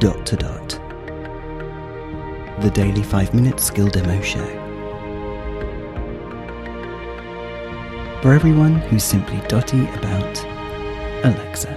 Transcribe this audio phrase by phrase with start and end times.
[0.00, 0.68] dot to dot.
[2.62, 4.46] The Daily 5 Minute Skill Demo Show.
[8.22, 10.42] For everyone who's simply dotty about
[11.22, 11.74] Alexa.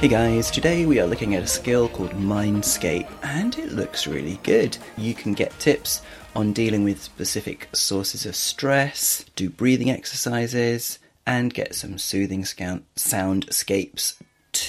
[0.00, 4.40] Hey guys, today we are looking at a skill called Mindscape and it looks really
[4.42, 4.76] good.
[4.98, 6.02] You can get tips
[6.34, 14.14] on dealing with specific sources of stress, do breathing exercises, and get some soothing soundscapes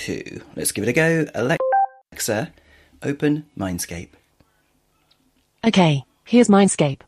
[0.06, 0.42] too.
[0.56, 1.26] Let's give it a go.
[1.34, 2.54] Alexa,
[3.02, 4.10] open Mindscape.
[5.66, 7.02] Okay, here's Mindscape.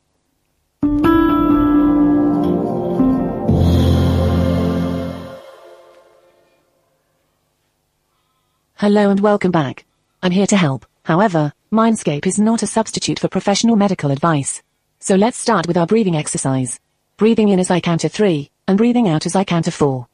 [8.78, 9.86] Hello and welcome back.
[10.24, 10.86] I'm here to help.
[11.04, 14.64] However, Mindscape is not a substitute for professional medical advice.
[15.00, 16.80] So let's start with our breathing exercise.
[17.18, 20.07] Breathing in as I count to three, and breathing out as I count to four.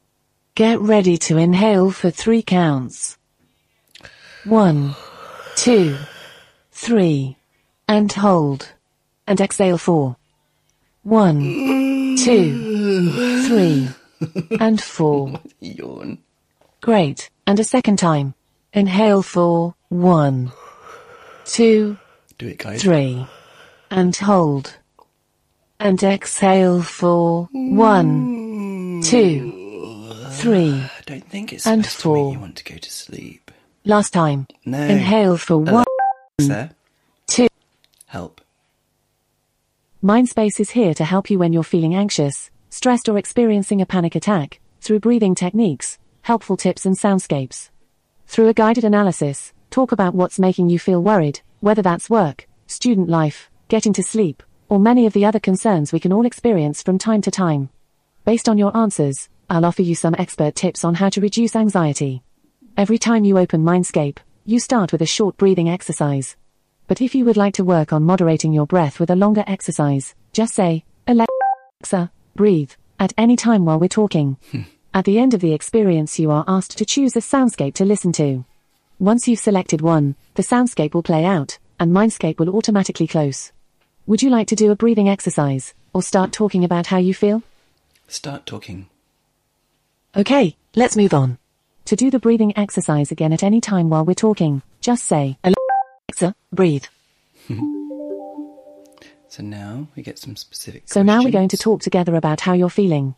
[0.56, 3.18] Get ready to inhale for three counts.
[4.46, 4.96] One,
[5.56, 5.98] two,
[6.72, 7.38] three,
[7.88, 8.74] and hold.
[9.26, 10.18] And exhale four.
[11.02, 11.40] One,
[12.18, 13.90] two, three,
[14.60, 15.40] and four.
[15.60, 16.20] Yawn.
[16.82, 17.30] Great.
[17.48, 18.36] And a second time.
[18.74, 20.52] Inhale for one,
[21.46, 21.98] two,
[22.40, 22.82] Do it, guys.
[22.82, 23.28] three,
[23.92, 24.78] and hold.
[25.80, 29.63] And exhale for one, two,
[30.34, 30.72] three.
[30.72, 32.32] Uh, I don't think it's And four.
[32.34, 33.52] you want to go to sleep.
[33.86, 34.48] Last time.
[34.66, 34.80] No.
[34.82, 35.86] Inhale for one,
[36.40, 36.76] Alexa,
[37.28, 37.48] two.
[38.08, 38.42] help.
[40.04, 44.16] Mindspace is here to help you when you're feeling anxious, stressed, or experiencing a panic
[44.16, 47.70] attack through breathing techniques, helpful tips, and soundscapes.
[48.28, 53.08] Through a guided analysis, talk about what's making you feel worried, whether that's work, student
[53.10, 56.98] life, getting to sleep, or many of the other concerns we can all experience from
[56.98, 57.70] time to time.
[58.26, 62.24] Based on your answers, I'll offer you some expert tips on how to reduce anxiety.
[62.78, 66.36] Every time you open Mindscape, you start with a short breathing exercise.
[66.88, 70.16] But if you would like to work on moderating your breath with a longer exercise,
[70.32, 74.38] just say, Alexa, breathe, at any time while we're talking.
[74.52, 74.62] Hmm.
[74.94, 78.12] At the end of the experience, you are asked to choose a soundscape to listen
[78.14, 78.46] to.
[79.00, 83.52] Once you've selected one, the soundscape will play out, and Mindscape will automatically close.
[84.06, 87.44] Would you like to do a breathing exercise, or start talking about how you feel?
[88.08, 88.88] Start talking.
[90.16, 91.40] Okay, let's move on.
[91.86, 96.36] To do the breathing exercise again at any time while we're talking, just say, Alexa,
[96.52, 96.86] breathe.
[99.28, 100.84] So now we get some specific.
[100.86, 103.16] So now we're going to talk together about how you're feeling.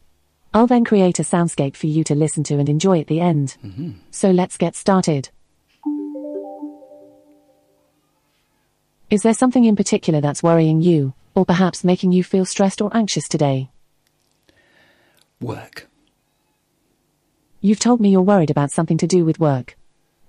[0.54, 3.58] I'll then create a soundscape for you to listen to and enjoy at the end.
[3.62, 3.92] Mm-hmm.
[4.12, 5.28] So let's get started.
[9.10, 12.96] Is there something in particular that's worrying you, or perhaps making you feel stressed or
[12.96, 13.70] anxious today?
[15.42, 15.90] Work.
[17.66, 19.76] You've told me you're worried about something to do with work.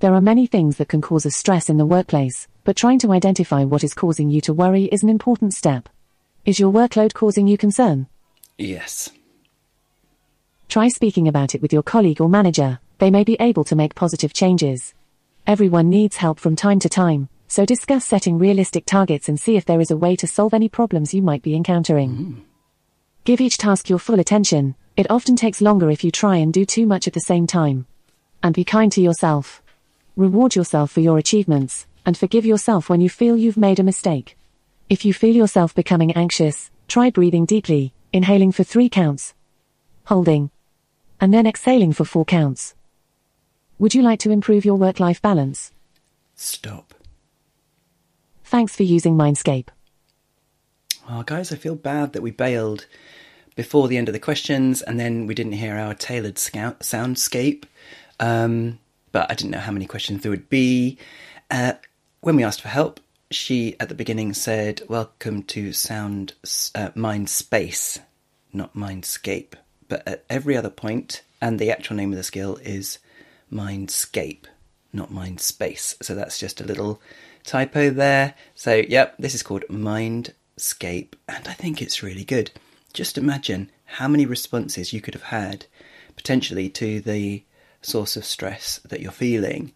[0.01, 3.13] There are many things that can cause us stress in the workplace, but trying to
[3.13, 5.91] identify what is causing you to worry is an important step.
[6.47, 8.07] Is your workload causing you concern?
[8.57, 9.11] Yes.
[10.71, 13.95] Try speaking about it with your colleague or manager, they may be able to make
[13.95, 14.95] positive changes.
[15.47, 19.67] Everyone needs help from time to time, so discuss setting realistic targets and see if
[19.67, 22.11] there is a way to solve any problems you might be encountering.
[22.17, 22.43] Mm.
[23.25, 26.65] Give each task your full attention, it often takes longer if you try and do
[26.65, 27.87] too much at the same time.
[28.43, 29.62] And be kind to yourself.
[30.17, 34.39] Reward yourself for your achievements, and forgive yourself when you feel you've made a mistake.
[34.89, 39.35] If you feel yourself becoming anxious, try breathing deeply, inhaling for three counts,
[40.05, 40.51] holding,
[41.21, 42.75] and then exhaling for four counts.
[43.79, 45.73] Would you like to improve your work life balance?
[46.35, 46.95] Stop.
[48.45, 49.69] Thanks for using Mindscape.
[51.11, 52.87] Oh, guys, I feel bad that we bailed
[53.56, 57.65] before the end of the questions and then we didn't hear our tailored scout soundscape.
[58.21, 58.78] Um,
[59.11, 60.99] but I didn't know how many questions there would be.
[61.50, 61.72] Uh,
[62.21, 63.00] when we asked for help,
[63.31, 66.34] she at the beginning said, Welcome to Sound
[66.75, 67.99] uh, Mind Space,
[68.53, 69.55] not Mindscape.
[69.88, 72.99] But at every other point, and the actual name of the skill is
[73.53, 74.44] Mindscape,
[74.93, 76.03] not Mindspace.
[76.03, 77.00] So that's just a little
[77.44, 78.35] typo there.
[78.55, 82.50] So, yep, this is called Mindscape, and I think it's really good.
[82.96, 85.66] Just imagine how many responses you could have had
[86.16, 87.44] potentially to the
[87.82, 89.75] source of stress that you're feeling.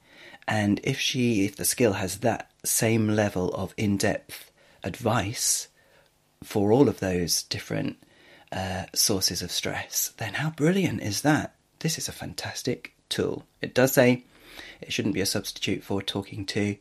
[0.49, 4.51] And if she, if the skill has that same level of in depth
[4.83, 5.69] advice
[6.43, 7.99] for all of those different
[8.53, 11.55] uh, sources of stress, then how brilliant is that?
[11.81, 13.45] This is a fantastic tool.
[13.61, 14.25] It does say
[14.81, 16.79] it shouldn't be a substitute for talking to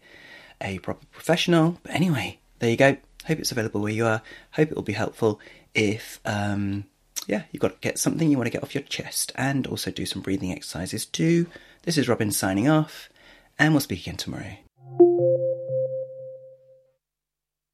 [0.61, 1.79] a proper professional.
[1.83, 2.95] But anyway, there you go.
[3.25, 4.21] Hope it's available where you are.
[4.51, 5.41] Hope it will be helpful
[5.73, 6.85] if um,
[7.27, 9.91] yeah, you've got to get something you want to get off your chest and also
[9.91, 11.47] do some breathing exercises too.
[11.83, 13.09] This is Robin signing off,
[13.57, 14.57] and we'll speak again tomorrow.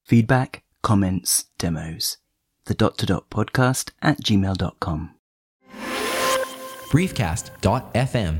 [0.04, 2.18] Feedback, comments, demos.
[2.66, 5.12] The dot to dot podcast at gmail.com.
[6.92, 8.40] Briefcast.fm